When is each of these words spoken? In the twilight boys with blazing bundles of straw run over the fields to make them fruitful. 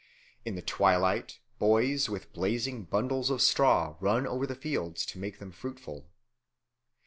In 0.45 0.55
the 0.55 0.63
twilight 0.63 1.37
boys 1.59 2.09
with 2.09 2.33
blazing 2.33 2.85
bundles 2.85 3.29
of 3.29 3.39
straw 3.39 3.97
run 3.99 4.25
over 4.25 4.47
the 4.47 4.55
fields 4.55 5.05
to 5.05 5.19
make 5.19 5.37
them 5.37 5.51
fruitful. 5.51 6.09